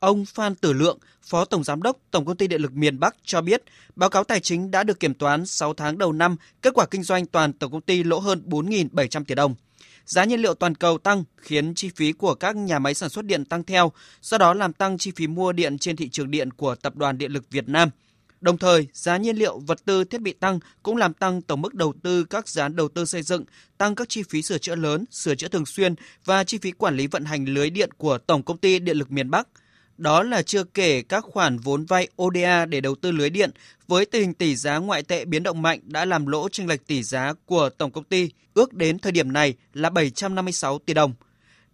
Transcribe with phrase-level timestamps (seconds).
[0.00, 3.16] Ông Phan Tử Lượng, Phó Tổng Giám đốc Tổng Công ty Điện lực miền Bắc
[3.24, 3.62] cho biết,
[3.96, 7.02] báo cáo tài chính đã được kiểm toán 6 tháng đầu năm, kết quả kinh
[7.02, 9.54] doanh toàn Tổng Công ty lỗ hơn 4.700 tỷ đồng.
[10.04, 13.24] Giá nhiên liệu toàn cầu tăng khiến chi phí của các nhà máy sản xuất
[13.24, 16.50] điện tăng theo, do đó làm tăng chi phí mua điện trên thị trường điện
[16.50, 17.90] của Tập đoàn Điện lực Việt Nam.
[18.40, 21.74] Đồng thời, giá nhiên liệu, vật tư, thiết bị tăng cũng làm tăng tổng mức
[21.74, 23.44] đầu tư các dự án đầu tư xây dựng,
[23.78, 25.94] tăng các chi phí sửa chữa lớn, sửa chữa thường xuyên
[26.24, 29.10] và chi phí quản lý vận hành lưới điện của Tổng công ty Điện lực
[29.10, 29.48] miền Bắc–
[29.98, 33.50] đó là chưa kể các khoản vốn vay ODA để đầu tư lưới điện
[33.88, 36.86] với tình hình tỷ giá ngoại tệ biến động mạnh đã làm lỗ chênh lệch
[36.86, 41.14] tỷ giá của tổng công ty ước đến thời điểm này là 756 tỷ đồng.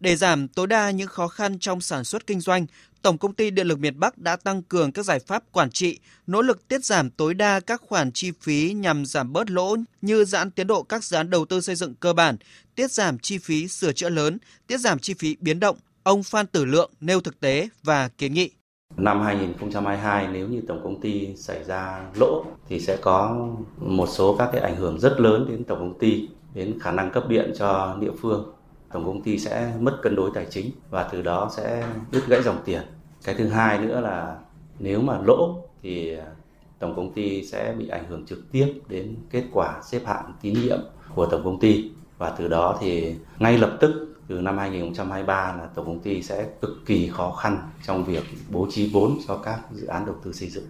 [0.00, 2.66] Để giảm tối đa những khó khăn trong sản xuất kinh doanh,
[3.02, 5.98] Tổng công ty Điện lực miền Bắc đã tăng cường các giải pháp quản trị,
[6.26, 10.24] nỗ lực tiết giảm tối đa các khoản chi phí nhằm giảm bớt lỗ như
[10.24, 12.36] giãn tiến độ các dự án đầu tư xây dựng cơ bản,
[12.74, 16.46] tiết giảm chi phí sửa chữa lớn, tiết giảm chi phí biến động, Ông Phan
[16.46, 18.50] Tử Lượng nêu thực tế và kiến nghị.
[18.96, 23.46] Năm 2022 nếu như tổng công ty xảy ra lỗ thì sẽ có
[23.78, 27.10] một số các cái ảnh hưởng rất lớn đến tổng công ty, đến khả năng
[27.10, 28.52] cấp điện cho địa phương.
[28.92, 32.42] Tổng công ty sẽ mất cân đối tài chính và từ đó sẽ đứt gãy
[32.42, 32.82] dòng tiền.
[33.24, 34.36] Cái thứ hai nữa là
[34.78, 36.16] nếu mà lỗ thì
[36.78, 40.54] tổng công ty sẽ bị ảnh hưởng trực tiếp đến kết quả xếp hạng tín
[40.54, 40.80] nhiệm
[41.14, 45.66] của tổng công ty và từ đó thì ngay lập tức từ năm 2023 là
[45.74, 49.60] tổng công ty sẽ cực kỳ khó khăn trong việc bố trí vốn cho các
[49.72, 50.64] dự án đầu tư xây dựng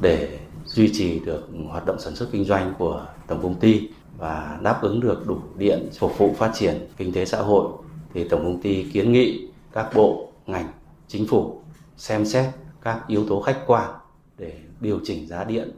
[0.00, 4.58] để duy trì được hoạt động sản xuất kinh doanh của tổng công ty và
[4.62, 7.68] đáp ứng được đủ điện phục vụ phát triển kinh tế xã hội.
[8.14, 10.68] Thì tổng công ty kiến nghị các bộ, ngành,
[11.08, 11.60] chính phủ
[11.96, 12.44] xem xét
[12.82, 13.90] các yếu tố khách quan
[14.38, 15.70] để điều chỉnh giá điện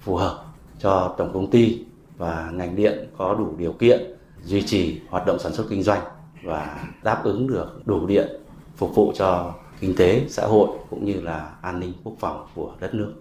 [0.00, 0.44] phù hợp
[0.78, 1.84] cho tổng công ty
[2.16, 4.00] và ngành điện có đủ điều kiện
[4.44, 6.02] duy trì hoạt động sản xuất kinh doanh
[6.42, 8.28] và đáp ứng được đủ điện
[8.76, 12.74] phục vụ cho kinh tế, xã hội cũng như là an ninh quốc phòng của
[12.80, 13.12] đất nước.